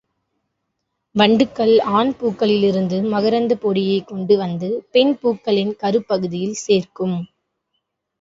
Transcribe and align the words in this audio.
வண்டுகள் 1.15 1.73
ஆண் 1.89 2.13
பூக்களிலிருந்து 2.19 2.97
மகரந்தப் 3.09 3.61
பொடியைக் 3.61 4.07
கொண்டு 4.07 4.37
வந்து 4.37 4.69
பெண் 4.91 5.13
பூக்களின் 5.21 5.75
கருப் 5.75 6.07
பகுதியில் 6.07 6.57
சேர்க்கும். 6.63 7.15